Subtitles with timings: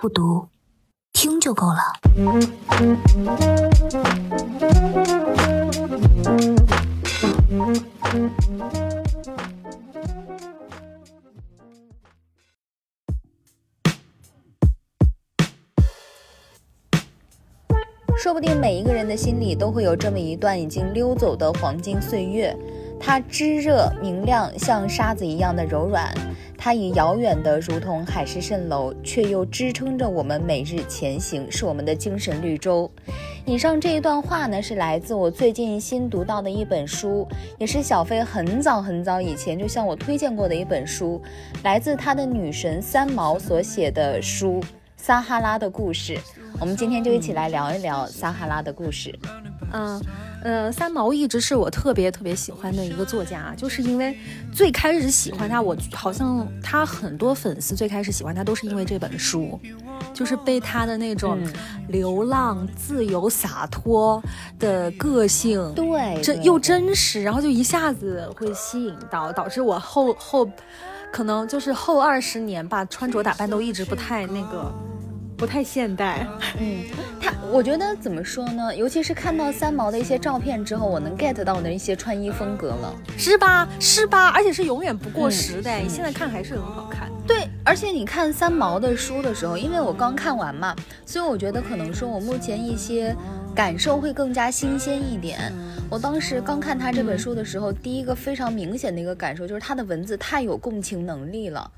[0.00, 0.48] 不读，
[1.12, 1.92] 听就够了。
[18.16, 22.54] 说不定每一个人的心里都会有这么一段已经溜走的黄金岁月，
[23.00, 26.12] 它炙热明亮，像沙子一样的柔软。
[26.60, 32.90] 它已遥远的如同海市蜃楼，却又支撑着我们每日前行，是我们的精神绿洲。
[33.46, 37.26] 以上这一段话呢，是来自我最近新读到的一本书，
[37.58, 41.22] 也是小飞很早很早以前就向我推荐过的一本书，
[41.62, 44.60] 来自他的女神三毛所写的书
[44.96, 46.16] 《撒哈拉的故事》。
[46.60, 49.16] 我们今天就一起来聊一聊撒哈拉的故事。
[49.72, 50.02] 嗯，
[50.42, 54.16] 呃，三毛一直是我特别特别喜欢的一个作家，就是因为
[54.52, 59.60] 最开始喜欢他，我好像他很多粉丝最开始喜欢他都是因为这本书，
[60.14, 61.38] 就是被他的那种
[61.88, 64.22] 流浪、自由、洒脱
[64.58, 70.48] 的个性，对，真又真实，然后就一下子会吸引到，导致我后后
[71.12, 74.72] 可能就是后二十年吧，穿着打扮都一直不太那个。
[75.38, 76.26] 不太现代，
[76.58, 76.82] 嗯，
[77.20, 78.74] 他我觉得怎么说呢？
[78.74, 83.68] 尤其是看到三毛的一些照片之后，我能 get 到的一些穿衣风格了，是吧？
[83.78, 84.30] 是吧？
[84.30, 87.08] 而且是永远不过时的，你现在看还是很好看。
[87.24, 90.74] 对，而且你看三毛的书的时候，因为我刚看完嘛，
[91.06, 93.14] 所以我觉得可能说我目前一些
[93.58, 95.52] 感受会更加新鲜一点。
[95.90, 101.72] 我当时刚看他这本书的时候，第一个非常明显的一个感受就是他的文字太有共情能力了，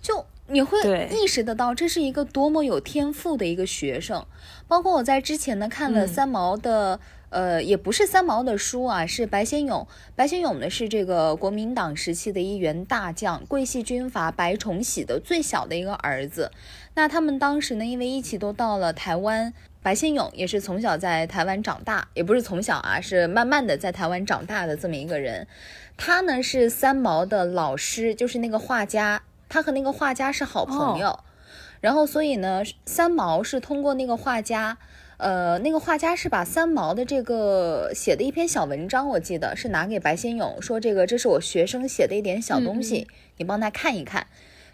[0.00, 0.24] 就。
[0.48, 0.78] 你会
[1.10, 4.24] 意识得到这是一个多么有天赋的一个学生，
[4.68, 9.84] 包括我在之前呢看了三毛的，呃，也不是三毛的书啊，是白先勇。
[10.14, 16.52] 白先勇呢是这个国民党时期的一员大将，桂系军阀白崇禧的最小的一个儿子。
[16.94, 19.52] 那他们当时呢，因为一起都到了台湾，
[19.86, 25.46] 白先勇也是从小在台湾长大，也不是从小啊，是慢慢的在台湾长大的这么一个人。
[25.96, 29.22] 他呢是三毛的老师，就是那个画家。
[29.48, 31.20] 他和那个画家是好朋友，
[31.80, 34.76] 然后所以呢，三毛是通过那个画家，
[35.18, 44.26] 呃，那个画家是把三毛的这个写的一篇小文章，我记得是拿给白先勇说，这个这是我学生写的一点小东西，你帮他看一看。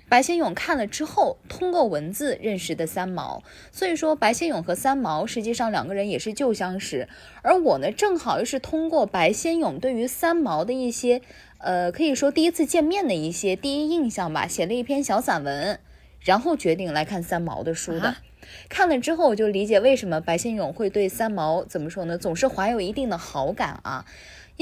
[0.08, 7.08] 白先勇看了之后，通过文字认识的三毛，所以说白先勇和三毛实际上两个人也是旧相识，
[7.42, 11.22] 而我呢，正好又是通过白先勇对于三毛的一些。
[11.64, 15.78] 呃，可以说第一次见面的一些第一印象吧，写了一篇小散文，
[16.20, 18.16] 然后决定来看三毛的书的。
[18.68, 24.04] 看了之后，我就理解为什么白先勇会对三毛怎么说呢，总是怀有一定的好感啊。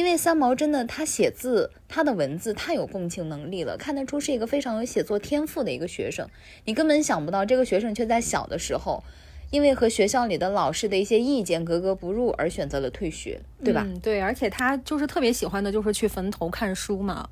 [0.01, 6.27] 因为三毛真的他写字，他的文字太有共情能力了，看得出是一个非常有写作天赋的一个学生。
[6.65, 9.05] 你根本想不到，这个学生却在小的时候。
[9.51, 13.85] 因为和学校里的老师的一些意见格格不入而选择了退学，对吧？
[13.87, 17.29] 嗯，对，而且他就是特别喜欢的，就是去坟头看书嘛。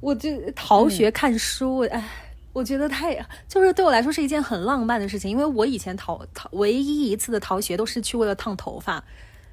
[0.00, 2.04] 我就逃学看书，哎，
[2.52, 3.14] 我觉得太
[3.48, 9.02] 就是对我来说是一件很浪漫的事情，因为我以前逃逃唯一一次的逃学都是去为了烫头发。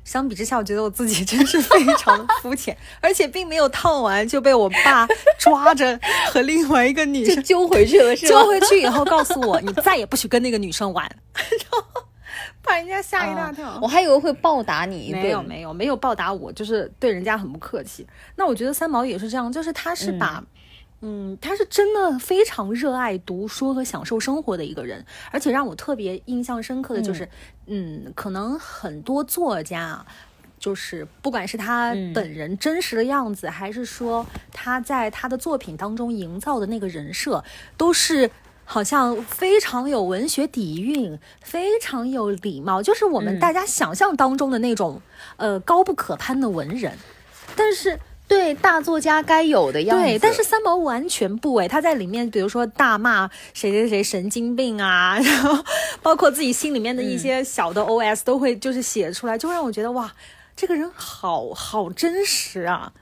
[0.03, 5.07] 相比之下，我觉得我自己真是非常肤浅，而且并没有烫完就被我爸
[5.37, 5.99] 抓着
[6.31, 11.03] 和另外一个女生揪回去了，是揪回去以后告诉我，你再也不许跟那个女生玩，
[11.33, 11.83] 然后
[12.61, 13.79] 把人家吓一大跳。
[13.81, 18.05] 我还以为会暴打你，没有没有没有暴打我，就是对人家很不客气。
[18.35, 20.37] 那我觉得三毛也是这样，就是他是把。
[20.39, 20.47] 嗯，
[21.41, 27.27] 他是真的非常热爱读书和享受生活的一个人，而且让我特别印象深刻的就是，
[27.65, 30.05] 嗯，可能很多作家，
[30.59, 34.23] 就是不管是他本人真实的样子，还是说
[34.53, 37.43] 他在他的作品当中营造的那个人设，
[37.75, 38.29] 都是
[38.63, 45.01] 好像非常有文学底蕴，非常有礼貌，就是我们大家想象当中的那种
[45.37, 46.95] 呃高不可攀的文人，
[47.55, 47.99] 但是。
[48.31, 55.61] 对大作家该有的样子，对，但是三毛完全不哎，他在里面，比如说大骂谁谁谁神经病啊， 然后
[56.01, 60.09] 包括自己心里面的一些小的 OS 都会就是写出来，就让我觉得哇，
[60.55, 62.93] 这个人好好真实啊。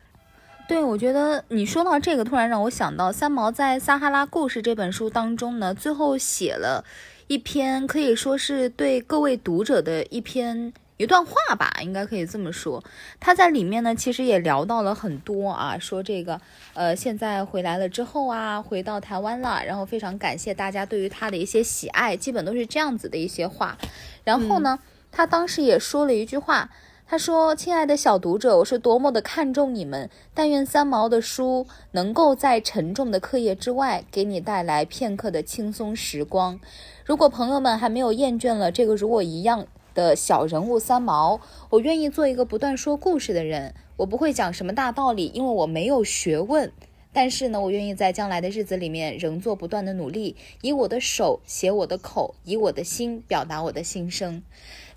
[0.67, 6.83] 对，我觉得你说到这个，突然让我想到三毛在《撒哈拉故事》这本书当中呢，最后写了
[7.27, 10.73] 一篇可以说是对各位读者的一篇。
[10.99, 12.83] 一段话吧，应该可以这么说。
[13.21, 16.41] 他在里面呢，其实也聊到了很多啊，说这个，
[16.73, 23.77] 呃，现在回来了之后啊，回到台湾了，然后非常感谢大家对于他的一些喜爱，基本都是这样子的一些话。
[24.25, 24.77] 然后呢，
[25.09, 26.69] 他当时也说了一句话，
[27.07, 30.09] 他说：“亲爱的小读者，我是多么的看重你们！
[30.33, 36.59] 但愿三毛的书能够在沉重的课业之外，给你带来片刻的轻松时光。
[37.05, 41.39] 如果朋友们还没有厌倦了这个如我一样的小人物三毛，
[41.69, 43.73] 我愿意做一个不断说故事的人。
[43.97, 46.71] 我不会讲什么大道理，因为我没有学问。
[47.11, 54.43] 但是呢，我愿意在将来的日子里面仍做不断的努力，以我的手写我的口，以我的心表达我的心声。”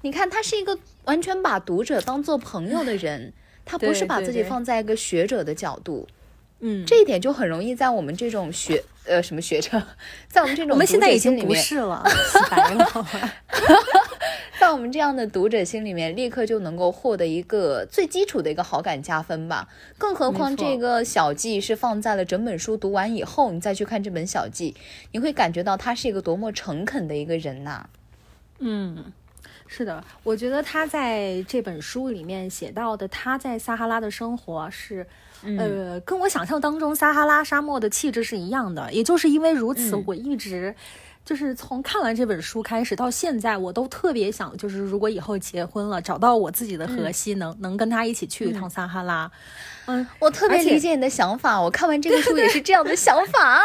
[0.02, 3.32] 你看，他是一个完全把读者当做朋友的人，
[3.64, 6.06] 他不是把自己放在一个学者的角度，
[6.60, 9.82] 嗯，这一点就很容易在我们这种学呃什么学者，
[10.28, 12.02] 在我们这种我们现在已经不是了，
[12.50, 13.06] 白了，
[14.60, 19.68] 在我们这样的读者心里面，立刻就能够获得一个最基础的一个好感加分吧。
[19.98, 24.74] 更何况这个小记是放在了整本书读完以后，你再去看这本小记，
[25.10, 27.88] 你会感觉到他是一个多么诚恳的一个人呐。
[28.58, 29.12] 嗯。
[29.74, 35.06] 是的，我觉得他在这本书里面写到的他在撒哈拉的生活是，
[35.58, 38.92] 呃，跟我想象当中撒哈拉沙漠的气质是一样的。
[38.92, 40.74] 也就是因为如此，我一直
[41.24, 49.30] 就是从看完这本书开始到现在，我都特别想，就是如果以后结婚了，找到我自己的荷西，能能跟他一起去一趟撒哈拉。
[49.86, 53.60] 嗯，我特别理解你的想法，我看完这个书也是这样的想法，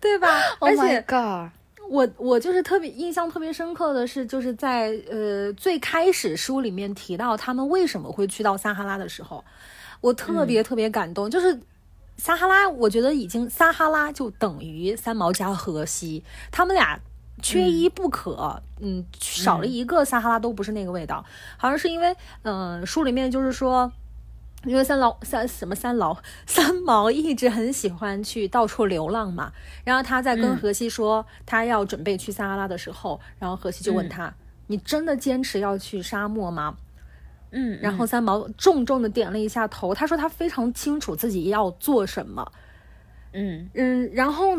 [0.00, 0.28] 对吧？
[0.60, 1.52] Oh my god！
[1.88, 9.44] 我我就是特别印象特别深刻的是，就是在呃最开始书里面提到他们为什么会去到撒哈拉的时候，
[10.06, 11.30] 我特别特别感动。
[11.30, 11.60] 就是
[12.16, 16.98] 撒哈拉，我觉得已经撒哈拉就等于三毛加荷西，他们俩
[17.42, 18.62] 缺一不可。
[18.80, 21.24] 嗯，少了一个撒哈拉都不是那个味道。
[21.56, 23.92] 好像是因为嗯书里面就是说。
[24.64, 29.52] 因为三老三什么三老 三毛一直很喜欢去到处流浪嘛，
[29.84, 34.34] 然后他在跟荷西说他要准备去撒哈拉的时候，然后荷西就问他
[34.66, 36.76] ：“你真的坚持要去沙漠吗？”
[37.50, 42.52] 嗯，然后三毛重重的点了一下头，他说他非常清楚自己要做什么。
[43.32, 44.56] 嗯嗯，然后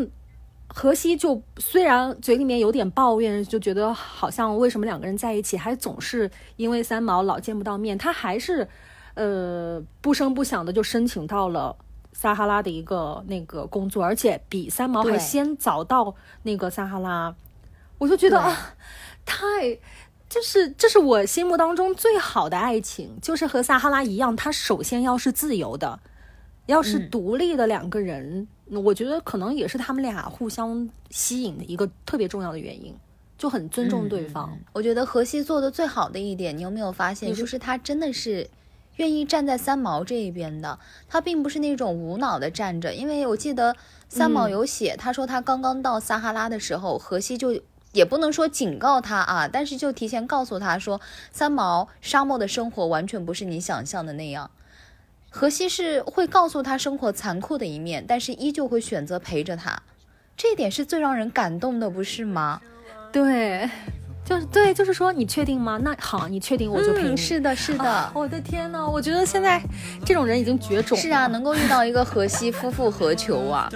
[0.67, 8.67] 荷西就虽然嘴里面有点抱怨，就觉得好像为什么两个人在一起还总是因为三毛老见不到面，他还是。
[9.19, 11.75] 呃，不声不响的就申请到了
[12.13, 16.13] 撒哈拉的一个那个工作，而且比三毛还先早到
[16.43, 17.33] 那个撒哈拉，
[17.97, 18.75] 我就觉得啊，
[19.25, 19.39] 太
[20.29, 25.99] 就是这是我心目当中最好的爱情，就是和撒哈拉一样，他首先要是自由的，
[26.65, 32.95] 要是独立的两个人，我觉得可能也是他们俩互相吸引的一个特别重要的原因，
[33.37, 34.57] 就很尊重对方。
[34.73, 38.49] 我觉得荷西做的最好的一点，你有没有发现，就是他真的是。
[38.97, 43.75] 愿意站在三毛这一边的，他并不是那种无脑的站着，因为我记得
[44.09, 47.61] 三毛有写，他说他刚刚到撒哈拉的时候，荷西就
[47.97, 51.01] 也不能说警告他啊，但是就提前告诉他说，
[51.31, 54.51] 三毛沙漠的生活完全不是你想象的那样，
[55.31, 59.81] 荷西是会告诉他生活残酷的一面，但是依旧会选择陪着他，
[60.37, 62.61] 这一点是最让人感动的，不是吗？
[63.11, 63.67] 对。
[64.23, 65.79] 就是对，就是说，你确定吗？
[65.81, 67.15] 那好，你确定我就陪你。
[67.15, 68.11] 是的，是的。
[68.13, 69.61] 我的天呐，我觉得现在
[70.05, 70.97] 这种人已经绝种。
[70.97, 73.69] 是啊，能够遇到一个荷西夫妇，何求啊？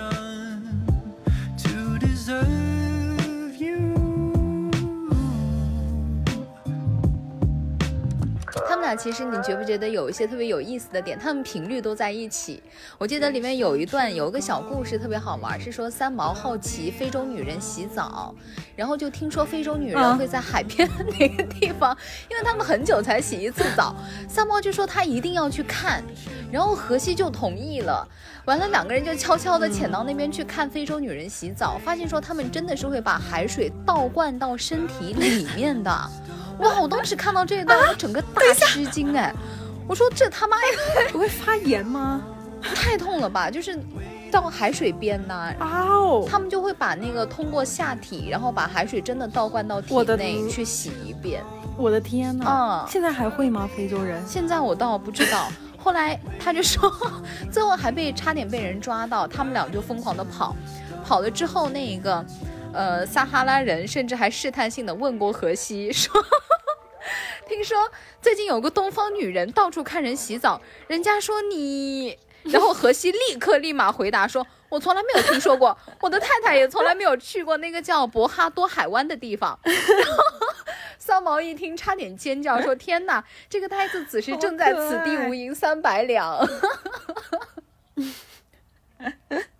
[8.72, 11.20] 他们俩其实，你觉不觉得有一些特别有意思的点？
[11.20, 12.64] 他们频率都在一起。
[12.98, 18.34] 我记得里面有一段有一个小故事特别好玩，是说三毛好奇非洲女人洗澡，
[18.74, 21.94] 然后就听说非洲女人会在海边哪个地方，
[22.30, 23.94] 因为他们很久才洗一次澡。
[24.30, 26.02] 三毛就说他一定要去看，
[26.50, 28.08] 然后荷西就同意了。
[28.46, 35.92] 完了，两个人就悄悄地潜到那边去看非洲女人洗澡，发现说他们真的是会把海水倒灌到身体里面的。
[36.60, 36.80] 哇！
[36.82, 39.34] 我当时看到这一段，我整个大吃惊哎！
[39.88, 40.58] 我说这他妈
[41.12, 42.22] 不会发炎吗？
[42.76, 43.50] 太痛了吧！
[43.50, 43.78] 就是
[44.32, 51.44] 到海水边呐，哦，他们就会把那个通过下体，然后把海水真的倒灌到体内去洗一遍。
[51.78, 52.46] 我的天呐！
[52.48, 53.68] 嗯，现在还会吗？
[53.76, 54.24] 非洲人？
[54.28, 55.48] 现在我倒不知道。
[55.78, 56.94] 后来他就说，
[57.52, 60.56] 最后还被差点被人抓到，他们俩就疯狂的跑，
[61.04, 62.24] 跑了之后那一个。
[62.74, 66.14] 呃，撒哈拉人甚至还试探性的问过荷西 说
[67.48, 67.78] ：“听说
[68.22, 80.24] 最近有个东方女人到处看人洗澡，人家说你……”然后荷西立刻立马回答说：“我从来没有听说过，我的太太也从来没有去过那个叫博哈多海湾的地方。”然后
[80.98, 86.40] 三毛一听，差点尖叫说：“天哪，这个呆子此时正在此地无银三百两。”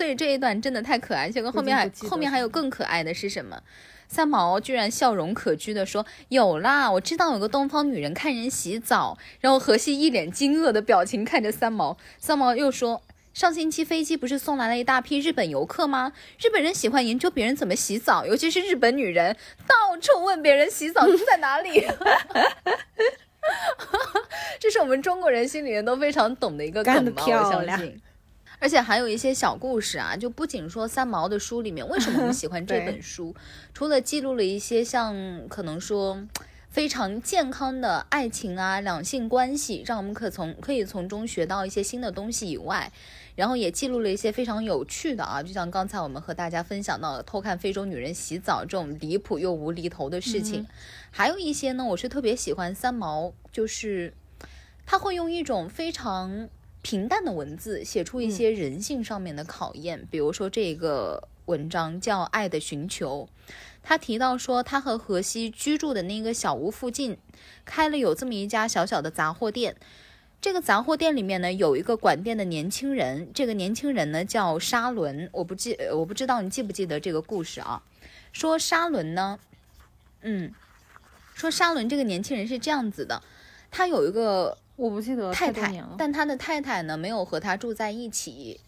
[0.00, 3.60] 所以这一段真的太可爱，结果后面还后面还有更可爱的是什么？
[4.08, 13.02] 三毛居然笑容可掬的说：“有啦，我知道有个东方女人看人洗澡。”然后荷西一脸惊愕的表情看着三毛，三毛又说
[13.34, 16.14] ：“上星期飞机不是送来了一大批日本游客吗？
[16.40, 21.86] 日本人喜欢研究别人怎么洗澡，尤其是日本女人，到处问别人洗澡在哪里。
[24.58, 28.00] 这是我们中国人心里面都非常懂的一个梗吧，我相信。
[28.60, 33.34] 而且还有一些小故事啊，就不仅说三毛的书里面，为什么我们喜欢这本 书？
[33.72, 36.22] 除了记录了一些像可能说
[36.68, 42.92] 非常健康的爱情啊、两性关系，让我们可从可以从中学到一些新的东西以外，
[43.34, 50.66] 然后也记录了一些非常有趣的啊，就像刚才我们和大家分享到的偷看非洲女人洗澡这种离谱又无厘头的事情，
[51.10, 54.12] 还有一些呢，我是特别喜欢三毛，就是
[54.84, 56.50] 他会用一种非常。
[56.82, 63.28] 平淡的文字写出一些人性上面的考验，比如说这个文章叫《爱的寻求》，
[63.82, 67.18] 他提到说他和荷西居住的那个小屋附近
[67.66, 69.76] 开了有这么一家小小的杂货店，
[70.40, 77.82] 这个杂货店里面呢有一个管店的年轻人，这个年轻人呢叫沙伦，我不记我不知道你记不记得这个故事啊？
[78.32, 79.38] 说沙伦呢，
[80.22, 80.50] 嗯，
[81.34, 83.22] 说沙伦这个年轻人是这样子的，
[83.70, 84.56] 他有一个。
[84.80, 88.58] 我不记得太太，但他的太太呢没有和他住在一起，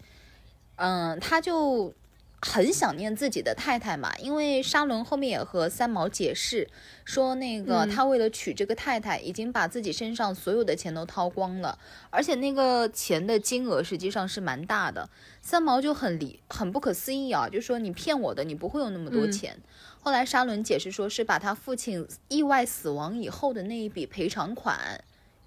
[0.75, 1.91] 嗯，他就
[2.39, 4.15] 很想念自己的太太嘛。
[4.19, 6.69] 因为沙伦后面也和三毛解释
[7.03, 11.79] 说，那个他为了娶这个太太，已经把自己身上所有的钱都掏光了，
[12.11, 15.09] 而且那个钱的金额实际上是蛮大的。
[15.41, 19.57] 三毛就很离很不可思议啊，就说你骗我的，你不会有那么多钱。
[19.99, 25.03] 后来沙伦解释说是把他父亲意外死亡以后的那一笔赔偿款。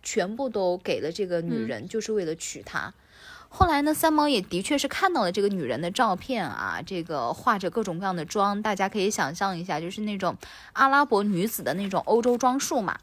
[0.06, 2.94] 全部都给了这个女人，就是为了娶她。
[3.48, 10.36] 后来呢，三毛也的确是看到了这个女人的照片啊，这个化着各种各样的妆，大家可以想象一下，就是那种
[10.74, 12.96] 阿拉伯女子的那种欧洲装束嘛。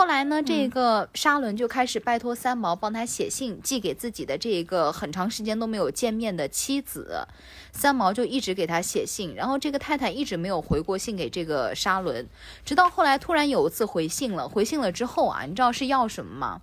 [0.00, 7.28] 后来呢，这个沙伦就开始拜托三毛帮他写信，寄给自己的这个很长时间都没有见面的妻子。
[7.70, 12.26] 三毛就一直给他写信，然后这个太太一直没有回过信给这个沙伦，
[12.64, 14.48] 直到后来突然有一次回信了。
[14.48, 16.62] 回信了之后啊，你知道是要什么吗？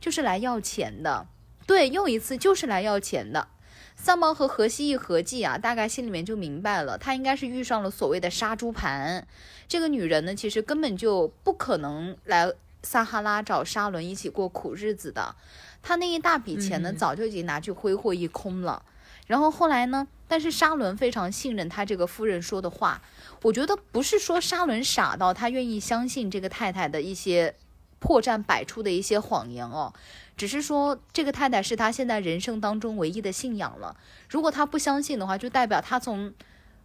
[0.00, 1.26] 就是来要钱的。
[1.66, 3.48] 对，又一次就是来要钱的。
[3.96, 9.26] 三毛和荷西一合计啊，大概心里面就明白了，他应该是遇上了所谓的杀猪盘。
[9.66, 12.52] 这个女人呢，其实根本就不可能来。
[12.82, 15.34] 撒哈拉找沙伦一起过苦日子的，
[15.82, 18.82] 他那一大笔钱呢，早就已经拿去挥霍一空了。
[19.26, 23.02] 然后后来呢，但是沙伦非常信任他这个夫人说的话。
[23.42, 27.54] 我觉得不是说沙伦傻到他愿意相信这个太太的一些
[27.98, 29.92] 破绽百出的一些谎言哦，
[30.36, 33.96] 只是说这个太太是他现在人生当中唯一的信仰了。
[34.30, 36.32] 如果他不相信的话，就代表他从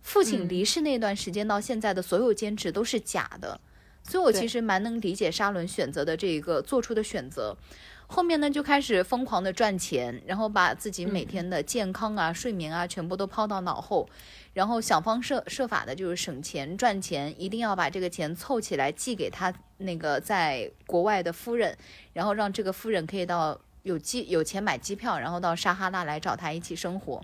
[0.01, 3.59] 父亲离世那段时间到现在的所有坚持都是假的。
[4.03, 7.55] 所以，我其实蛮能理解沙伦选择的这一个做出的选择。
[8.07, 14.07] 后面呢，就开始疯狂的赚钱，然后把自己每天的健康啊、睡眠啊，全部都抛到脑后，
[14.53, 21.75] 然后想方设设法的，就是省钱赚钱，一定要把这个钱凑起来寄给他那个在国外的夫人，
[22.11, 27.19] 然后让这个夫人可以到有机有钱买机票，然后到撒哈拉来找他一起生活。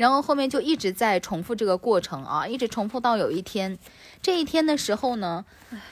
[0.00, 3.78] 然后后面就一直在重复这个过程啊，一直重复到有一天，
[4.22, 5.44] 这一天的时候呢，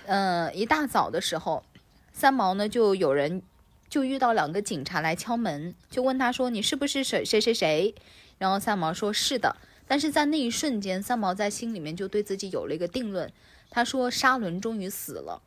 [0.06, 1.62] 呃，一大早的时候，
[2.10, 3.42] 三毛呢就有人
[3.90, 7.94] 就遇到两个警察来敲门，就问他说：“你是不是谁谁谁谁？”
[8.38, 9.54] 然后三毛说：“是的。”
[9.86, 13.30] 但是在那一瞬间，三毛在心里面就对自己有了一个定论，
[13.68, 15.42] 他说：“沙伦终于死了。”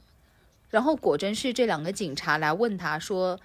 [0.69, 3.39] 然后果真是这两个警察来问他说。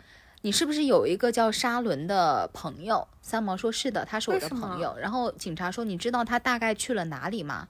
[0.46, 3.08] 你是不是有一个叫沙伦的朋友？
[3.20, 4.96] 三毛说是的，他是我的朋友。
[4.96, 7.66] 然后警察说：“你知道他大概去了哪里吗？”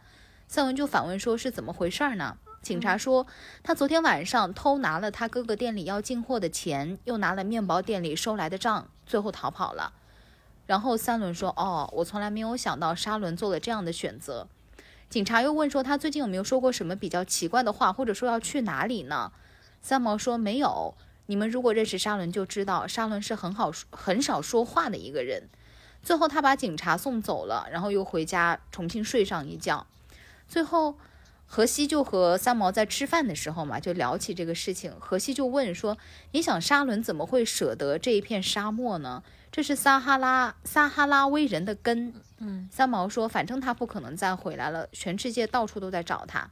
[0.47, 3.27] 三文就反问说：“是怎么回事呢？”警察说
[3.65, 9.95] ：“他昨天晚上偷拿了他哥哥店里要进货的钱，又拿了面包店里收来的账，最后逃跑了。”
[10.69, 14.47] 然后三轮说：“哦，我从来没有想到沙伦做了这样的选择。”
[15.09, 19.33] 警察又问说：“他最近有没有说过什么比较奇怪的话，或者说要去哪里呢？”
[19.81, 20.95] 三毛说：“没有。”
[21.27, 25.49] 你们如果认识沙伦，就知道沙伦是很好很少说话的一个人。
[26.03, 29.87] 最后，他把警察送走了，然后又回家重新睡上一觉。
[30.47, 30.97] 最后，
[31.47, 34.93] 荷西就和三毛在吃饭的时候嘛，就聊起这个事情。
[35.01, 35.99] 荷西就问说
[36.31, 39.25] ：“你想沙伦怎么会舍得这一片沙漠呢？
[39.51, 46.49] 这是撒哈拉撒哈拉威人的根。”嗯，三毛说：“反正他不可能再回来了，全世界到处都在找他。”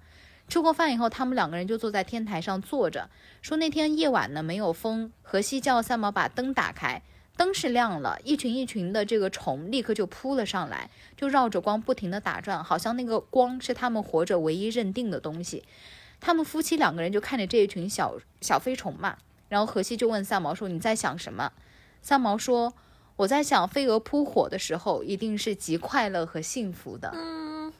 [0.48, 3.08] 吃过饭以后，他们两个人就坐在天台上坐着，
[3.42, 5.10] 说那天夜晚呢没有风。
[5.22, 7.02] 荷西叫三毛把灯打开，
[7.36, 15.64] 灯是亮了，一群一群的这个虫立刻就扑了上来，就绕着光不停的打转，好像那个光是他们活着唯一认定的东西。
[16.20, 21.52] 他们夫妻两个人就看着这一群小小飞虫嘛，然后荷西就问三毛说：“你在想什么？”
[22.00, 22.74] 三毛说
[23.16, 27.72] ：“我在想，飞蛾扑火的时候一定是极快乐和幸福的。”嗯，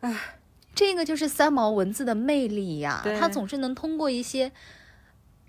[0.00, 0.33] 唉，
[0.74, 4.52] 这个就是三毛文字的魅力呀，对他总是能通过一些。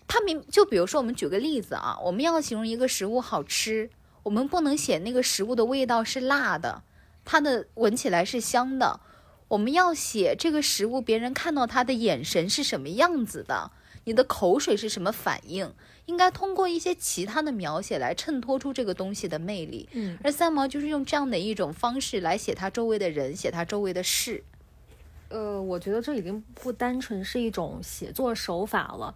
[0.07, 3.89] 他明就比如说，我们举个例子啊，我们要形容一个食物好吃，
[4.21, 6.83] 我们不能写那个食物的味道是辣的，
[7.25, 8.99] 它的闻起来是香的，
[9.47, 13.71] 我们要写这个食物别人看到它的眼神是什么样子的，
[14.03, 15.73] 你的口水是什么反应，
[16.05, 19.89] 应该通过一些其他的描写来衬托出这个东西的魅力。
[19.93, 24.43] 嗯，而三毛就是用这样的一种方式来写他周围的人，写他周围的事。
[25.29, 29.13] 呃，我觉得这已经不单纯是一种写作手法了。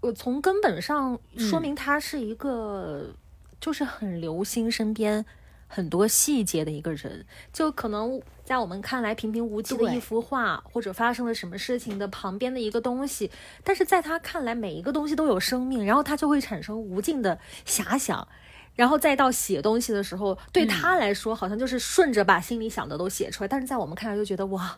[0.00, 3.14] 我从根本上说明他是一个，
[3.60, 5.24] 就是很留心身边
[5.66, 7.24] 很多细节的一个人。
[7.52, 13.30] 就可能在我们看来平平无奇的一幅画，或者发生了什么事情的旁边的一个东西，
[13.62, 18.26] 但是在他看来，每一个东西都有生命，然后他就会产生无尽的遐想。
[18.74, 24.76] 然后再到写东西的时候，对他来说好像就是顺着把心里想的都写出来，但是在我们看来就觉得哇，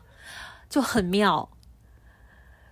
[0.69, 1.49] 就很妙。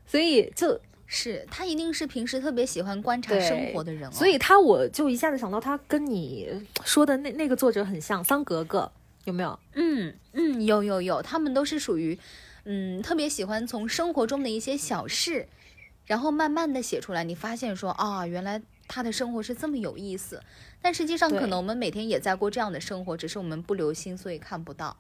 [0.07, 8.91] 所以就是他一定是平时特别喜欢观察生活的人、哦，所以他我就一下子想到他跟你说的那那个作者很像，桑格格
[9.25, 9.59] 有没有？
[9.73, 12.19] 嗯嗯，有有有，他们都是属于
[12.65, 15.49] 嗯特别喜欢从生活中的一些小事，
[16.07, 20.43] 然后慢慢的写出来，你发现说啊，原来他的生活是这么有意思，
[20.83, 24.97] 但实际上可能我们每天也在过这样的生活，只是我们不留心，所以看不到。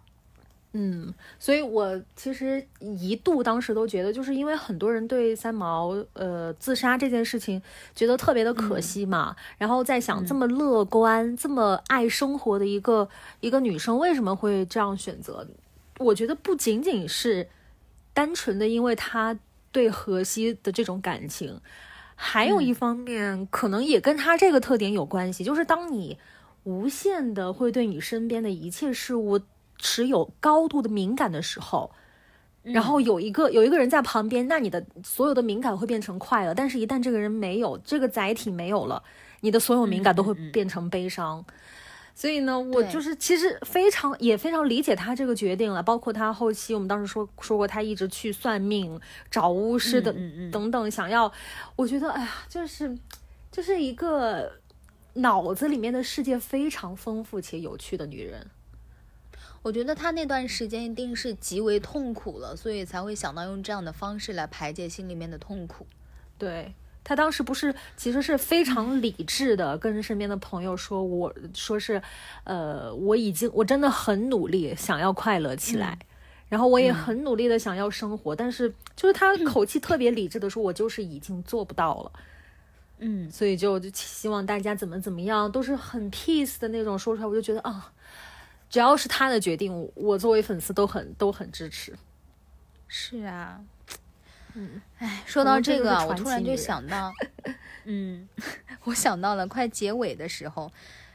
[0.76, 7.62] 嗯，所以我其实一度当时都觉得，就是因为很多人对三毛呃自杀这件事情
[7.94, 15.46] 觉得特别的可惜嘛，然后在想这么乐观、这么爱生活的一个一个女生为什么会这样选择？
[16.00, 17.48] 我觉得不仅仅是
[18.12, 19.38] 单纯的因为她
[19.70, 21.60] 对荷西的这种感情，
[22.16, 26.18] 还有一方面、可能也跟她这个特点有关系，就是当你
[26.64, 29.38] 无限的会对你身边的一切事物
[29.84, 31.92] 持有高度的敏感的时候，
[32.62, 39.02] 然后有一个有一个人在旁边，那你的所有的敏感会变成快乐，但是一旦这个人没有，这个载体没有了，
[39.40, 41.44] 你的所有敏感都会变成悲伤。
[42.14, 48.98] 所以呢，我就是其实非常也非常理解他这个决定了，包括他后期我们当时说说过，他一直去算命、
[49.30, 51.30] 找巫师的、嗯嗯嗯等等，想要，
[51.76, 52.96] 我觉得哎呀，就是
[53.52, 54.50] 就是一个
[55.14, 58.46] 脑子里面的世界非常丰富且有趣的女人。
[59.64, 65.86] 我觉得他那段时间一定是极为痛苦了，所以才会想到用这样的方式来排解心里面的痛苦。
[66.36, 72.02] 对他当时不是，其实是非常理智的跟身边的朋友说，我说是，
[72.44, 75.98] 呃，我已经我真的很努力想要快乐起来，
[76.50, 82.12] 然后我也很努力的想要生活，但是就是他口气特别理智的说，我就是已经做不到了，
[82.98, 87.92] 嗯，所以就就希望大家怎么怎么样，都是很 peace 的那种说出来，我就觉得啊，
[88.74, 91.94] 只要是他的决定，我作为粉丝都很都很支持。
[92.88, 93.60] 是啊，
[94.54, 97.12] 嗯，哎，说到这个我突然就想到，
[97.86, 98.28] 嗯，
[98.82, 100.72] 我想到了快结尾的时候，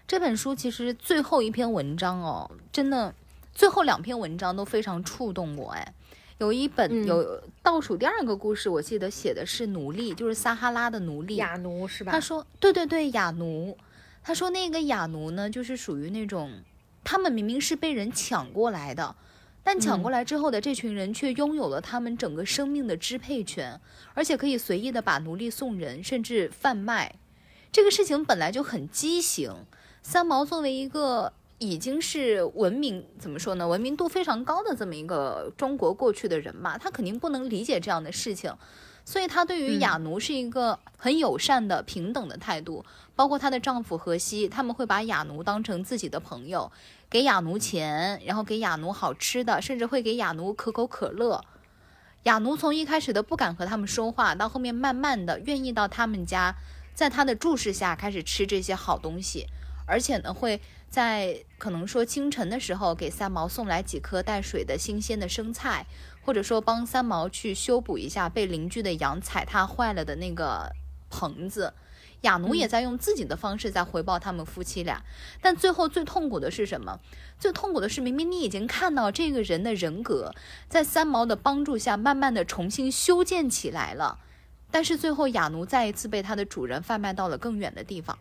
[0.08, 3.13] 这本书其实最后一篇文章哦，真的
[3.54, 5.72] 最后两篇文章都非常触动我。
[5.72, 5.93] 哎，
[6.38, 11.36] 有一本、嗯有倒数第二个故事，我记得写的是奴隶，就是撒哈拉的奴隶。
[11.36, 12.13] 哑奴是吧？
[12.13, 13.78] 他说：“对对对，雅奴。
[14.24, 16.52] 他说那个雅奴呢，就是属于那种，
[17.04, 19.16] 他们明明是被人抢过来的，
[19.64, 23.80] 但抢过来之后的这群人却拥有了他们整个生命的支配权，
[24.14, 27.16] 而且可以随意的把奴隶送人，甚至贩卖。
[27.72, 29.54] 这个事情本来就很畸形。
[30.02, 38.54] 三毛作为一个已经是文明怎么说呢，文明度非常高的这么一个中国过去的人嘛，他肯定不能理解这样的事情。”
[39.10, 46.72] 所以她对于哑奴是一个很友善的、平等的态度，包括她的丈夫荷西，他们会把哑奴当成自己的朋友，
[47.10, 51.43] 给哑奴钱，然后给哑奴好吃的，甚至会给哑奴可口可乐。
[52.26, 56.54] 哑奴从一开始的不敢和他们说话，到后面慢慢的愿意到他们家，
[56.93, 59.48] 在他的注视下开始吃这些好东西，
[59.88, 65.88] 而且呢会在可能说清晨的时候给三毛送来几颗带水的新鲜的生菜。
[66.30, 70.72] 或者说帮三毛去修补一下被邻居的羊踩踏坏了的那个
[71.10, 71.74] 棚子，
[72.22, 75.02] 哑奴也在用自己的方式在回报他们夫妻俩。
[75.42, 77.00] 但最后最痛苦的是什么？
[77.39, 80.32] 最痛苦的是，明明你已经看到这个人的人格
[80.68, 84.20] 在三毛的帮助下慢慢的重新修建起来了，
[84.70, 88.20] 但是最后雅奴再一次被他的主人贩卖到了更远的地方。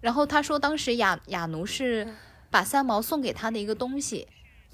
[0.00, 2.14] 然后他说，当时雅雅奴是
[2.48, 4.26] 把三毛送给他的一个东西，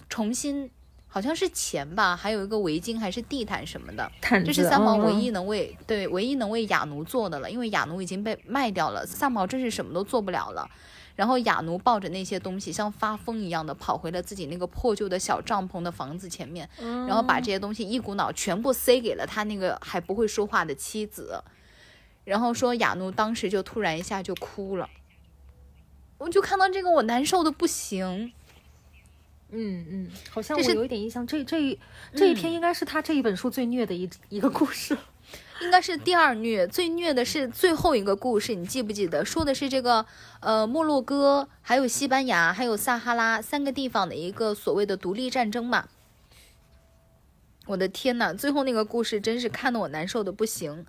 [0.09, 0.71] 重新
[1.09, 10.69] 好像是钱吧，还有一个围巾还是地毯什么的，毯这是三毛嗯唯一能为、对唯一能为雅奴做的了，因为雅奴已经被卖掉了，三毛真是什么都做不了了。
[11.17, 21.43] 然后雅奴抱着那些东西，像发疯一样的跑回了自己那个破旧的小帐篷的房子前面，然后把这些东西一股脑全部塞给了他那个还不会说话的妻子，
[22.23, 24.89] 然后说雅奴当时就突然一下就哭了，
[26.19, 28.33] 我就看到这个我难受的不行。
[29.51, 31.79] 嗯嗯，好像我有一点印象，这这一
[32.15, 34.97] 这一篇应该是他这一本书最虐的一一个故事。
[35.61, 39.25] 应该是第二虐，最虐的是最后一个故事，你记不记得？
[39.25, 40.07] 说的是这个
[40.41, 45.89] 呃摩洛哥、还有西班牙、还有撒哈拉三个地方的一个所谓的独立战争嘛。
[47.67, 50.87] 我的天呐，最后那个故事真是看得我难受的不行。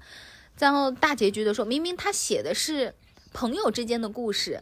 [0.60, 2.94] 然后大结局的时候，明明他写的是
[3.34, 4.62] 朋友之间的故事，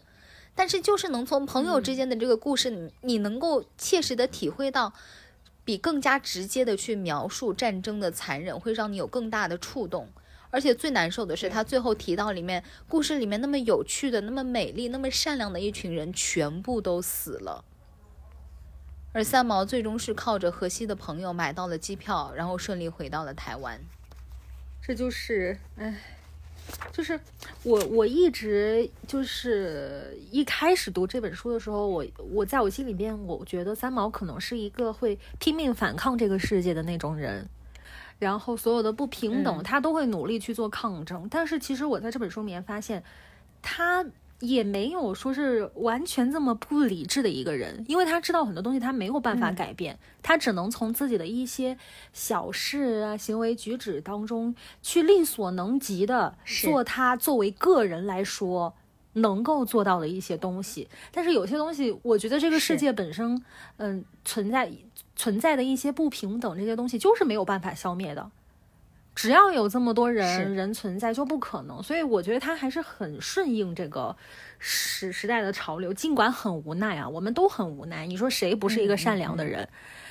[0.57, 4.91] 但是就是能从朋友之间的这个故事，你你能够切实的体会到。
[5.67, 10.07] 比更加直接的去描述战争的残忍，会让你有更大的触动。
[10.49, 17.65] 而且最难受的是，他最后提到里面故事里面那么有趣的、那么美丽、那么善良的一群人，全部都死了。
[19.11, 23.77] 而三毛最终是靠着荷西的朋友买到了机票，然后顺利回到了台湾。
[24.81, 25.95] 这就是，哎，
[26.91, 27.19] 就是
[27.63, 37.47] 我我一直就是一开始读这本书的时候，我我在我心里边，我觉得三毛可能是一个会拼命反抗这个世界的那种人，
[38.19, 41.27] 然后所有的不平等，嗯他都会努力去做抗争。
[41.29, 43.03] 但是其实我在这本书里面发现，
[43.61, 44.05] 他。
[44.39, 51.77] 也没有说是完全这么不理智的一个人，因为他知道很多东西他没有办法嗯改变，他只能从自己的一些
[52.13, 58.75] 小事啊、行为举止当中去力所能及的是做他作为个人来说
[59.13, 60.87] 能够做到的一些东西。
[61.11, 63.43] 但是有些东西，我觉得这个世界本身，
[63.77, 64.71] 嗯，存在
[65.15, 68.29] 存在的一些不平等，这些东西就是没有办法消灭的。
[69.17, 71.81] 只要有这么多人人存在，就不可能。
[71.81, 74.15] 所以我觉得他还是很顺应这个
[74.59, 78.05] 时时代的潮流，尽管很无奈啊，我们都很无奈。
[78.05, 79.67] 你说谁不是一个善良的人？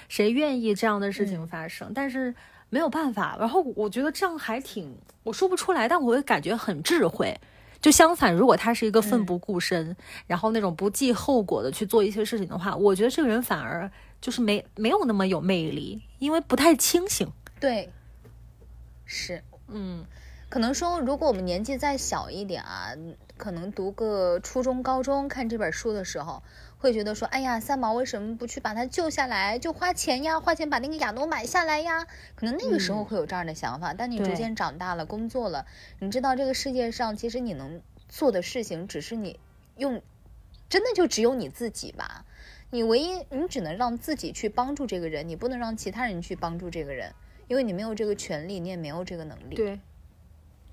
[0.08, 1.92] 谁愿意这样的事情发生？
[1.94, 2.34] 但是
[2.68, 3.36] 没有办法。
[3.38, 4.92] 然后我觉得这样还挺，
[5.22, 7.32] 我说不出来，但我会感觉很智慧。
[7.80, 13.88] 就相反，如果他是一个奋不顾身，然后那种不计后果的去做一些事情的话，我觉得这个人反而
[14.20, 17.30] 就是没没有那么有魅力，因为不太清醒。
[17.60, 17.88] 对，
[19.06, 20.04] 是，嗯，
[20.48, 22.92] 可能说，如果我们年纪再小一点啊，
[23.36, 26.42] 可能读个初中、高中看这本书的时候，
[26.78, 29.58] 会觉得说，哎呀，三毛为什么不去把他救下来？
[29.58, 32.06] 就花钱呀，花钱把那个亚诺买下来呀。
[32.34, 35.66] 可能那个时候会有这样的想法，但你逐渐长大了，工作了，
[36.00, 39.38] 你知道这个世界上其实你能做的事情，只是你
[39.76, 40.02] 用，
[40.68, 42.24] 真的就只有你自己吧。
[42.70, 47.14] 你唯一，你只能让自己去帮助这个人，你不能让其他人去帮助这个人，
[47.48, 49.54] 因为你没有这个权利，你也没有这个能力。
[49.54, 49.78] 对，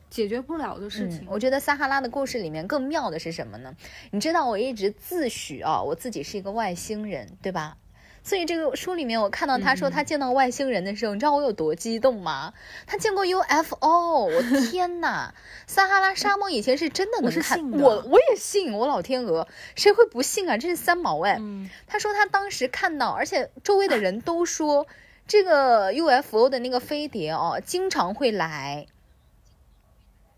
[0.10, 1.22] 解决不了的事情。
[1.22, 1.28] 嗯。
[1.30, 3.76] 我觉得撒哈拉的故事里面更妙的是什么呢？
[4.12, 7.78] 你知道我一直自诩啊，我自己是一个外星人，对吧？
[8.26, 12.54] 所以这个书里面我看到他说他见到外星人的时候，你知道我有多激动吗？
[12.88, 15.36] 他见过 UFO，我 天哪！
[15.68, 20.58] 撒哈拉沙漠以前是真的能看，我我也信，我老天鹅，谁会不信啊？
[20.58, 21.36] 这是三毛哎。
[21.38, 24.88] 嗯，他说他当时看到，而且周围的人都说，
[25.26, 28.88] 这个 UFO 的那个飞碟哦，经常会来，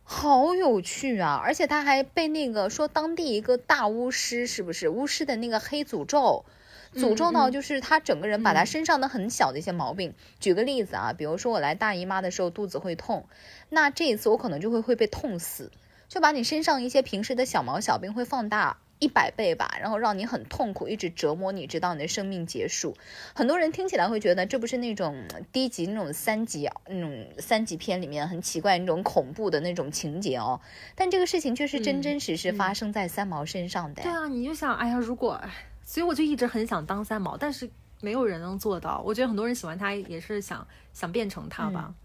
[0.03, 1.41] 好有趣啊！
[1.43, 6.45] 而且他还被那个说当地一个大巫师，是不是巫师的那个黑诅咒？
[6.93, 10.13] 诅咒到嗯就是他整个人把他嗯身上的很小的一些毛病。
[10.39, 13.27] 举个例子啊，比如说我来大姨妈的时候肚子会痛，
[13.69, 15.71] 那这一次我可能就会会被痛死，
[16.07, 22.95] 就把你身上一些平时的小毛小病会放大一百倍吧，然后让你很痛苦，一直折磨你，直到你的生命结束。
[23.33, 30.61] 很多人听起来会觉得这不是那种低级那种三级那种三级片里面很奇怪那种恐怖的那种情节哦，
[30.95, 34.01] 但这个事情却是真嗯真实实发生在三毛身上的。
[34.01, 35.49] 对啊，你就想，哎呀，如果，哎，
[35.83, 37.69] 所以我就一直很想当三毛，但是
[38.01, 39.01] 没有人能做到。
[39.05, 41.85] 我觉得很多人喜欢他，也是想想变成他吧。
[41.89, 41.95] 嗯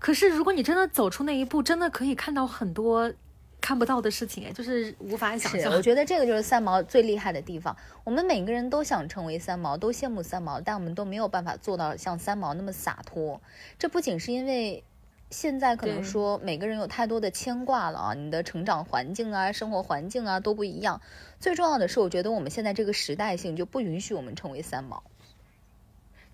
[0.00, 3.12] 可是如果你真的走出那一步，真的可以看到很多
[3.60, 5.72] 看不到的事情，哎，就是无法想，象。
[5.72, 7.76] 我觉得这个就是三毛最厉害的地方。
[8.02, 13.40] 我们每个人都想成为三毛，都羡慕三毛，但我们都没有办法做到像三毛那么洒脱。
[13.78, 14.82] 这不仅是因为
[15.30, 21.00] 现在可能说每个人有太多的牵挂了啊，你的成长环境啊、生活环境啊都不一样。
[21.38, 25.02] 最重要的是，我觉得我们现在这个时代性就不允许我们成为三毛。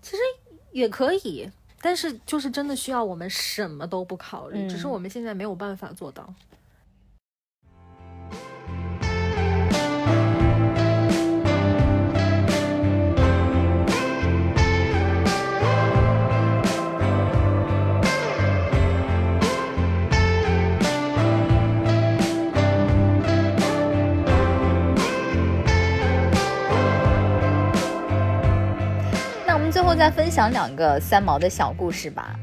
[0.01, 0.17] 其实
[0.71, 6.33] 也可以，但是就是真的需要我们什么都不考虑，嗯只是我们现在没有办法做到。
[29.77, 32.35] 最后再分享两个三毛的小故事吧。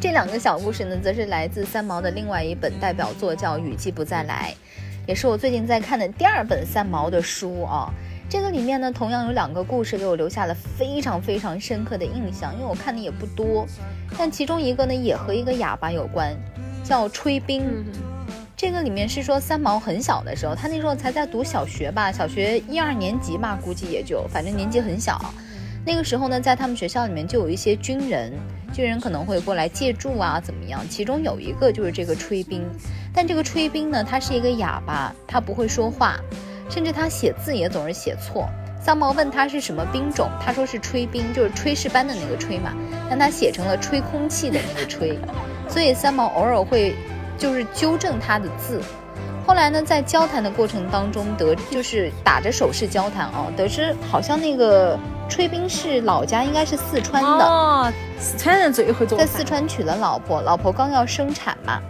[0.00, 4.54] 这两个小故事呢，则是来自三毛的另外一本代表作，叫《雨季不再来》，
[5.08, 7.92] 也是我最近在看的第二本三毛的书啊。
[8.30, 13.66] 这个里面呢，同样有两个故事给我留下了非常非常深刻的印象，因为我看的也不多，
[14.16, 16.32] 但其中一个呢，也和一个哑巴有关，
[16.84, 17.84] 叫吹冰。
[18.56, 25.20] 这个里面是说三毛很小的时候，他那时候才在读小学吧，小学一二年级吧，估计也就，反正年纪很小。
[25.84, 28.32] 那个时候呢，在他们学校里面就有一些军人，
[28.72, 30.80] 军人可能会过来借住啊，怎么样？
[30.88, 32.64] 其中有一个就是这个吹冰，
[33.12, 36.16] 但这个吹冰呢，他是一个哑巴，他不会说话，
[36.70, 38.48] 甚至他写字也总是写错。
[38.80, 42.72] 三毛问他是什么兵种，他说是吹冰，就是炊事班的那个吹嘛，
[43.10, 45.18] 但他写成了吹空气的那个吹，
[45.68, 46.94] 所以三毛偶尔会
[47.38, 48.80] 就是纠正他的字。
[49.46, 61.82] 后来呢，在交谈的过程当中得就是打着手势交谈哦，得知好像那个炊兵是老家应该是四川的，哦，四川人最会做在四川娶了老婆，老婆刚要生产嘛，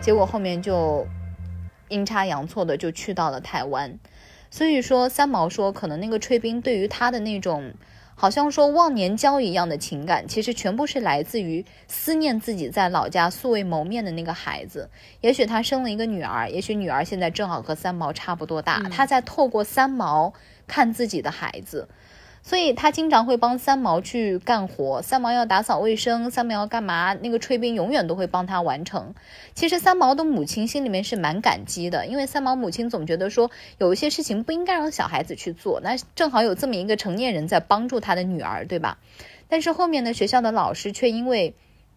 [0.00, 1.04] 结果后面就
[1.88, 3.98] 阴差阳错的就去到了台湾。
[4.52, 7.72] 所以说，三毛说，可能那个炊兵对于他的那种，
[8.20, 14.90] 好像说忘年交一样的情感，其实全部是来自于思念自己在老家素未谋面的那个孩子。
[15.22, 20.34] 也许他生了一个女儿，也许女儿现在正好和三毛差不多大，他在透过三毛
[20.66, 21.88] 看自己的孩子。
[22.42, 29.14] 所以他经常会帮三毛去干活，三毛要打扫卫生，三毛要干嘛，那个吹冰永远都会帮他完成。
[29.54, 38.98] 其实三毛的母亲心里面是蛮感激的，因为三毛母亲总觉得说有一些事情不应该让小孩子去做，那正好有这么一个成年人在帮助他的女儿，对吧？
[39.48, 41.54] 但是后面呢，学校的老师却因为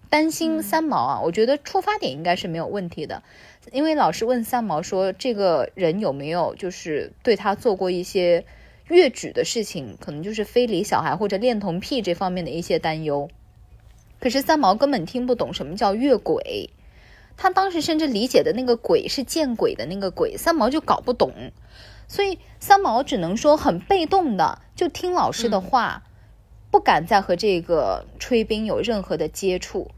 [0.10, 3.24] 担心三毛啊，我觉得出发点应该是没有问题的，
[3.72, 8.46] 因为老师问三毛说，这个人有没有就是对他做过一些。
[8.88, 13.30] 越矩的事情，可能就是非礼小孩或者恋童癖这方面的一些担忧。
[14.20, 16.70] 可是三毛根本听不懂什么叫越轨，
[17.36, 21.52] 他当时甚至理解的那个“鬼”是见鬼的那个“鬼”，三毛就搞不懂，
[22.08, 26.04] 所以三毛只能说很被动的就听老师的话，
[26.72, 29.92] 不敢再和这个吹冰有任何的接触。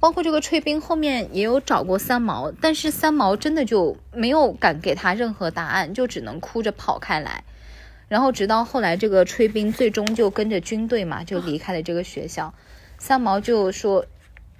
[0.00, 7.44] 包括这个吹冰后面也有找过三毛，但是三毛真的就没有敢给他任何答案，就只能哭着跑开来。
[8.10, 12.52] 然后直到后来，这个吹冰最终就跟着军队嘛，就离开了这个学校。
[12.98, 14.04] 三毛就说，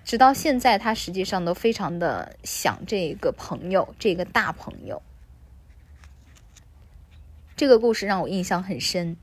[0.05, 5.03] 直到现在，他实际上都非常的想这个朋友，这个大朋友。
[7.57, 9.17] 这个故事让我印象很深。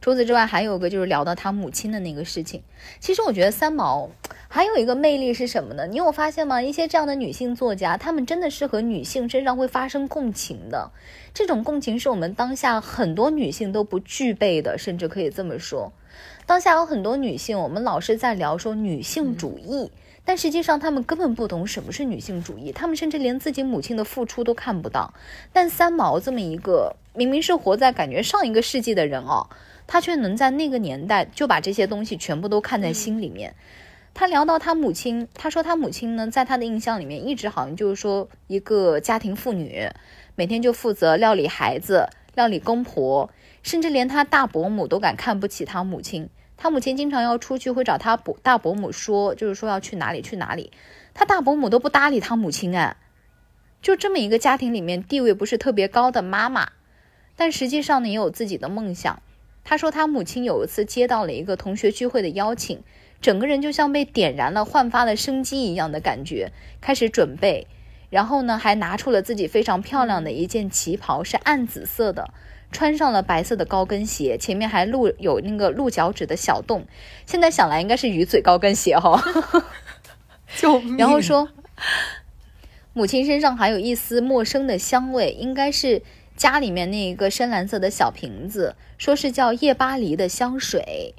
[0.00, 2.62] 除此之外，还有一个就是聊到他母亲的那个事情。
[3.00, 4.10] 其实我觉得三毛
[4.48, 5.88] 还有一个魅力是什么呢？
[5.88, 6.62] 你有发现吗？
[6.62, 10.92] 一些这样的女性作家，她们真的是和女性身上会发生共情的。
[11.34, 15.92] 这种共情是我们当下很多女性都不具备的，甚至可以这么说。
[16.44, 19.90] 当下有很多女性，我们老是在聊说女性主义，
[20.24, 25.14] 但实际上她们根本不懂什么是女性主义，她们甚至连自己母亲的付出都看不到。
[25.52, 29.48] 但三毛这么一个明明是活在感觉上一个世纪的人哦。
[29.84, 33.54] 他却能在那个年代就把这些东西全部都看在心里面。
[34.14, 39.88] 他聊到他母亲，他说他母亲呢，在他的印象里面一直好像就是说一个家庭妇女，
[40.34, 43.30] 每天就负责料理孩子、料理公婆，
[43.62, 46.28] 甚至连他大伯母都敢看不起他母亲。
[46.56, 50.70] 他母亲经常要出去，会找他伯大伯母说，就是说要去哪里去哪里，
[51.12, 52.96] 他大伯母都不搭理他母亲哎。
[53.82, 56.70] 就这么一个家庭里面地位不是特别高的妈妈，
[57.34, 59.20] 但实际上呢也有自己的梦想。
[59.64, 62.82] 他说，他母亲有一次接到了一个同学聚会的邀请，
[63.20, 67.66] 整个人就像被点燃了、焕发了生机一样的感觉，开始准备。
[68.12, 72.28] 然后呢，还拿出了自己非常漂亮的一件旗袍，是暗紫色的，
[72.70, 76.86] 穿上了白色的高跟鞋，前面还露有那个露脚趾的小洞。
[77.26, 79.18] 现在想来，应该是鱼嘴高跟鞋哈。
[80.54, 80.98] 救命！
[81.00, 81.48] 然后说，
[82.92, 86.02] 母亲身上还有一丝陌生的香味，应该是。
[86.34, 91.14] 家里面那一个深蓝色的小瓶子，说是叫夜巴黎的香水。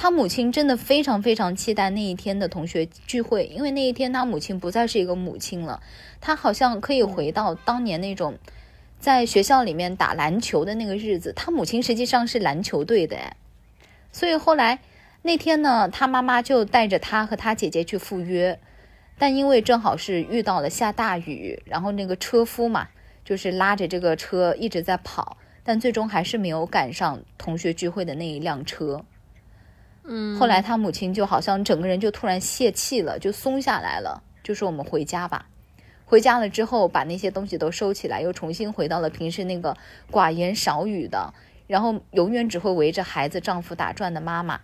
[0.00, 5.82] 他母亲真的非常非常期待那一天的同学聚会，因为那一天他母亲不再是一个母亲了，
[6.20, 8.38] 他好像可以回到当年那种
[9.00, 11.32] 在学校里面打篮球的那个日子。
[11.34, 13.36] 他母亲实际上是篮球队的，哎，
[14.12, 14.78] 所以后来
[15.22, 18.60] 那天呢，他妈妈就带着他和他姐姐去赴约，
[19.18, 22.86] 但因为正好是遇到了下大雨，然后那个车夫嘛，
[23.24, 29.04] 就是拉着这个车一直在跑，但最终还是没有赶上同学聚会的那一辆车。
[30.10, 35.46] 嗯，后来他母亲就好像整个人就突然泄气了，就松下来了，就说我们回家吧。
[36.06, 39.76] 回家了之后，把那些东西都收起来，又重新回到了平时那个
[40.10, 41.34] 寡言少语的，
[41.66, 44.60] 然后永远只会围着孩子、丈夫打转的妈妈。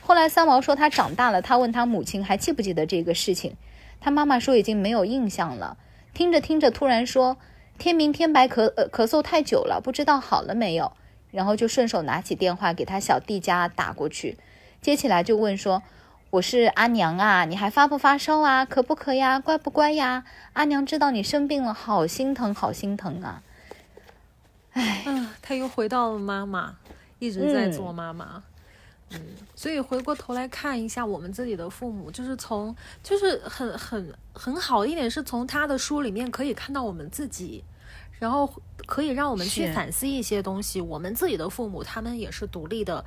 [0.00, 3.56] 后来三毛说他长大了，他问他母亲还记不记得这个事情，
[4.00, 5.76] 他妈妈说已经没有印象了。
[6.14, 7.36] 听着听着，突然说
[7.76, 10.92] 天明天白咳呃咳嗽太久了，不知道好了没有，
[11.30, 14.38] 然后就顺手拿起电话给他小弟家打过去。
[14.80, 15.82] 接起来就问说
[16.30, 18.64] ：“我是阿娘啊，你还发不发烧啊？
[18.64, 19.38] 咳不咳呀？
[19.38, 20.24] 乖不乖呀？
[20.54, 23.42] 阿娘知道你生病了，好心疼，好心疼啊！”
[24.72, 26.76] 哎，嗯，他又回到了妈妈，
[27.18, 28.42] 一直在做妈妈。
[29.10, 29.20] 嗯，
[29.54, 37.62] 所以回过头来看一下我们自己的父母，就是从，就是很很很好一点，是从他的书里面可以看到我们自己，
[38.18, 38.50] 然后
[38.86, 40.80] 可以让我们去反思一些东西。
[40.80, 43.04] 我们自己的父母，他们也是独立的。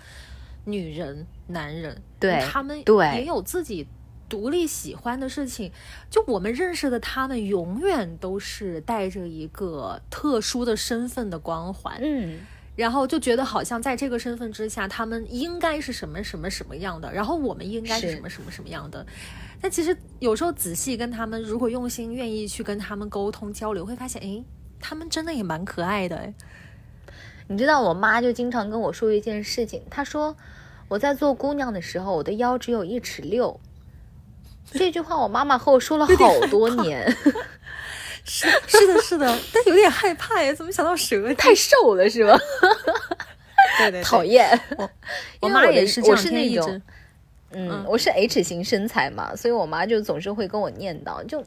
[0.65, 3.87] 女人、男人，对他们对也有自己
[4.29, 5.71] 独立喜欢的事情。
[6.09, 11.99] 就我们认识的他们，永远都是带着一个特殊的身份的光环。
[12.01, 12.39] 嗯，
[12.75, 19.05] 然后就觉得好像在这个身份之下，他们应该是什么什么什么样的，然后我们应该是什么什么什么样的。
[19.61, 24.43] 但其实有时候仔细跟他们，如果用心愿意去跟他们沟通交流，会发现，哎，
[24.79, 26.33] 他们真的也蛮可爱的，哎。
[27.47, 30.35] 你知道我妈就经常跟我说一件事情，她说
[30.87, 33.59] 我在做姑娘的时候，我的腰只有一尺六。
[34.71, 37.09] 这句话我妈妈和我说了好多年。
[38.25, 41.33] 是是的，是的，但有点害怕呀，怎么想到蛇？
[41.33, 42.39] 太瘦了是吧？
[43.77, 44.47] 对对，讨厌。
[45.41, 46.81] 我妈也是，我是那种，
[47.51, 51.43] 嗯，我是 H 型身材嘛，所以我妈就总是会跟我念叨，就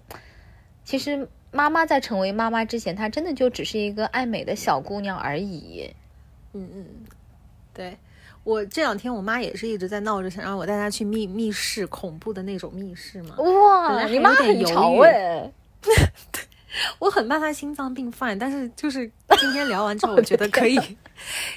[0.84, 1.26] 其实。
[1.52, 5.90] 妈妈在成为妈妈之前，她真的就只是一个爱美的小姑娘而已。
[6.52, 6.86] 嗯嗯，
[7.74, 7.96] 对
[8.44, 13.36] 我这两天，我妈也是一直在闹着想让我带她去密密室，恐怖的那种密室嘛。
[13.36, 15.50] 哇，你妈很潮哎！
[15.82, 15.94] 对，
[16.98, 20.78] 我很怕她心脏病犯，但是就是今天聊完之后，我觉得 可以，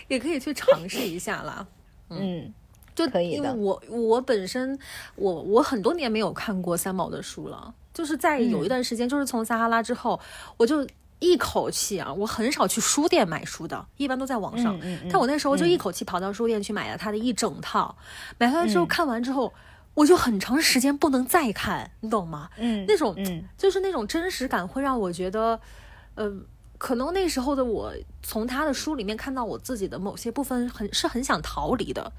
[0.08, 1.66] 也可以去尝试一下啦。
[2.10, 2.52] 嗯，
[2.96, 4.78] 就可以因为我我本身
[5.16, 7.74] 我我很多年没有看过三毛的书了。
[7.94, 10.20] 就是在有一段时间，就是从撒哈拉之后，
[10.58, 10.88] 我就
[11.20, 14.80] 一口气啊，我很少去书店买书的，一般都在网上。
[15.10, 17.96] 但我那时候就一口气跑到书店去买了他的一整套，
[18.38, 19.54] 买回来之后看完之后，
[19.96, 22.50] 我就很长时间不能再看，你懂吗？
[22.58, 23.16] 嗯，那种
[23.58, 25.60] 就是那种真实感会让我觉得，
[26.16, 26.32] 呃，
[26.78, 32.10] 可能那时候的我从他的书里面看到我自己的某些部分，很是很想逃离的。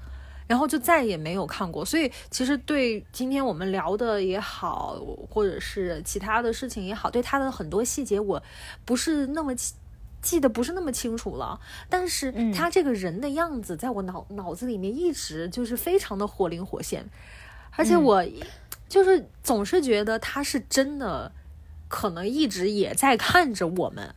[0.47, 4.99] 然后就再也没有看过，所以其实对今天我们聊的也好，
[5.29, 8.41] 或者是其他的事情也好，对他的很多细节我
[8.83, 9.53] 不是那么
[10.21, 11.59] 记得不是那么清楚了。
[11.89, 17.05] 但是他这个人的样子，在我脑脑子里面一直就是非常的活灵活现，
[17.71, 18.23] 而且我
[18.89, 21.31] 就是总是觉得他是真的，
[21.87, 24.13] 可能一直也在看着我们。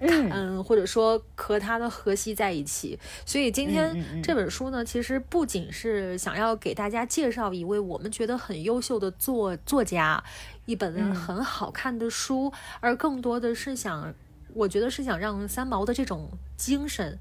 [0.00, 10.22] 嗯，或者说和他的荷西在一起，所以今天这本书呢，其实不仅是想要给大家介绍一位我们觉得很优秀的作作家，
[10.66, 14.14] 一本很好看的书，而更多的是想，
[14.54, 17.18] 我觉得是想让三毛的这种精神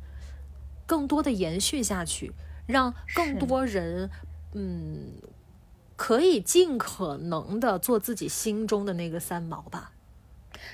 [0.86, 2.32] 更多的延续下去，
[2.68, 4.12] 让更多人
[4.54, 5.14] 嗯
[5.96, 9.94] 可以尽可能的做自己心中的那个三毛吧。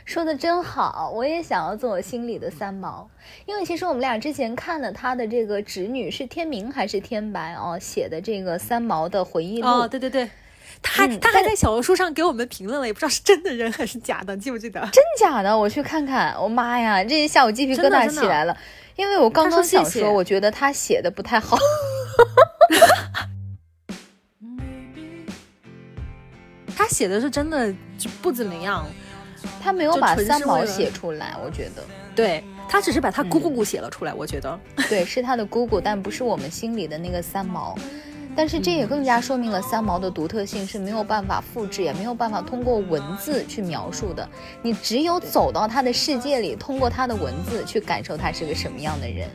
[0.06, 3.10] 说的真好，我也想要做我心里的三毛，
[3.46, 10.30] 因为其实我们俩之前看了他的这个侄女是天明还是天白哦写的这个三毛的回忆录，哦对对对，
[10.82, 14.82] 他他还在小红书上给我们评论了，也不知道是真的人还是假的，记不记得？
[14.92, 15.58] 真假的？
[15.58, 18.56] 我去看看，我妈呀，这一下午鸡皮疙瘩起来了，
[18.98, 21.58] 因为我刚刚想说，我觉得他写的不太好，
[26.76, 28.86] 他写的是真的就不怎么样。
[29.64, 31.82] 他没有把三毛写出来，我觉得，
[32.14, 37.76] 对他只是把他姑姑写了出来，我觉得， 对， 是他的姑姑，但不是我们心里的那个三毛。
[38.36, 44.28] 但是这也更加说明了三毛的独特性是没有办法复制，也没有办法通过文字去描述的。
[44.64, 49.30] 你只有走到他的世界里，通过他的文字去感受他是个什么样的人。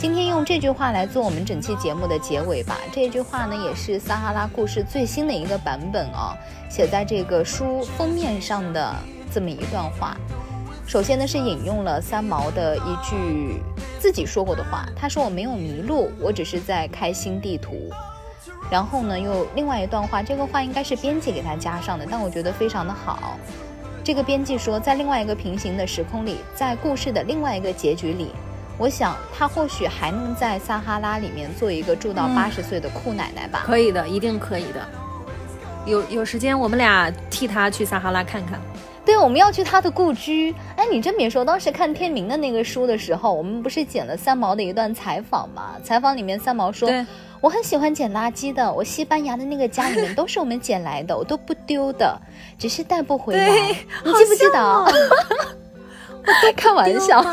[0.00, 2.78] 今天用这句话来做我们整期节目的结尾吧。
[2.92, 6.36] 这句话呢，也是撒哈拉故事最新的一个版本啊，
[6.70, 8.94] 写在这个书封面上的。
[9.32, 10.16] 这么一段话，
[10.86, 13.62] 首先呢是引用了三毛的一句
[14.00, 17.90] 自己说过的话，他说：“我没有迷路，我只是在开新地图。”
[18.70, 23.38] 然后呢又另外一段话，这个话应该是编辑给他加上的，但我觉得非常的好。
[24.04, 28.30] 这个编辑说，在另外一个平行的时空里，在故事的另外一个结局里，
[28.78, 33.62] 我想他或许还能在撒哈拉里面做一个住到八十岁的酷奶奶吧。
[33.66, 34.86] 可以的，一定可以的。
[35.84, 38.60] 有有时间，我们俩替他去撒哈拉看看。
[39.08, 40.54] 对，我们要去他的故居。
[40.76, 45.76] 哎，你真别说，当时看天明的那个书的时候，我们不是剪了三毛的一段采访吗？
[45.82, 46.90] 采访里面三毛说，
[47.40, 52.20] 我很喜欢捡垃圾的，我西班牙的那个家里面都是我们捡来的，我都不丢的，
[52.58, 53.48] 只是带不回来。
[53.48, 54.60] 你记不记得？
[56.26, 57.24] 我在开玩笑，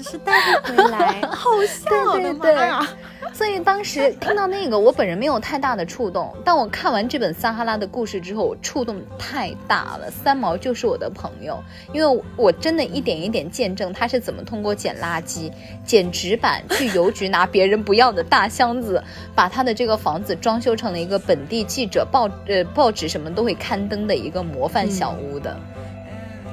[0.00, 0.32] 只是带
[0.62, 2.88] 不回来， 好笑的妈呀！
[3.34, 6.34] 所以当时听到那个，我本人没有太大的触动。
[6.42, 10.10] 但我看完这本撒哈拉的故事之后，我触动太大了。
[10.10, 15.52] 三毛就是我的朋友，因为我真的一点一点见证他是怎么通过捡垃圾、
[15.84, 19.02] 捡纸板，去邮局拿别人不要的大箱子，
[19.34, 25.54] 把他的这个房子装修成了一个本地记者、报呃报纸什么都会刊登的一个模范小屋的。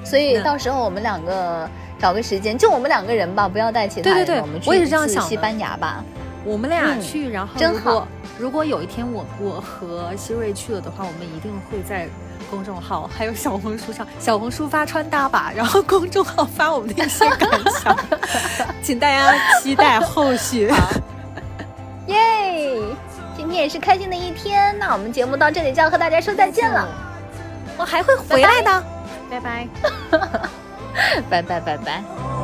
[0.04, 1.70] 所以到时候我们两个
[2.00, 4.20] 找个时间，就我们两个人吧，不要带其他人。
[4.20, 5.24] 对对对，我们我也是这样想。
[5.28, 6.04] 西班牙吧。
[6.44, 12.08] 我们俩去，然后如果如果有一天我我和希瑞去了的话，我们一定会在
[12.50, 17.50] 公众号还有小红书上，小红书发穿搭吧，然后公众号发我们的一些感
[17.84, 17.98] 想，
[18.82, 20.72] 请大家期待后续。
[22.08, 22.80] 耶，
[23.36, 26.88] 今天也是开心的一天，那我们节目到这里就要和大家说再见了，
[27.76, 28.84] 我还会回来的，
[29.30, 29.68] 拜拜，
[31.30, 32.37] 拜拜拜拜。